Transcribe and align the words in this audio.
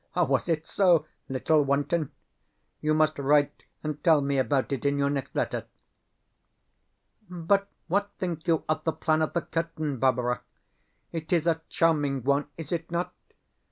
Was 0.15 0.49
it 0.49 0.65
so, 0.65 1.05
little 1.29 1.61
wanton? 1.63 2.11
You 2.81 2.95
must 2.95 3.19
write 3.19 3.65
and 3.83 4.03
tell 4.03 4.19
me 4.19 4.39
about 4.39 4.71
it 4.71 4.83
in 4.83 4.97
your 4.97 5.11
next 5.11 5.35
letter. 5.35 5.65
But 7.29 7.67
what 7.87 8.09
think 8.17 8.47
you 8.47 8.63
of 8.67 8.83
the 8.83 8.93
plan 8.93 9.21
of 9.21 9.33
the 9.33 9.41
curtain, 9.43 9.97
Barbara? 9.99 10.41
It 11.11 11.31
is 11.31 11.45
a 11.45 11.61
charming 11.69 12.23
one, 12.23 12.47
is 12.57 12.71
it 12.71 12.89
not? 12.89 13.13